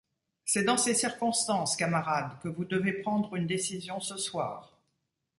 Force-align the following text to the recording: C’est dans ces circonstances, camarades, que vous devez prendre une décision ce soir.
C’est 0.45 0.63
dans 0.63 0.77
ces 0.77 0.95
circonstances, 0.95 1.75
camarades, 1.75 2.39
que 2.41 2.47
vous 2.47 2.65
devez 2.65 2.91
prendre 3.03 3.35
une 3.35 3.45
décision 3.45 3.99
ce 3.99 4.17
soir. 4.17 4.81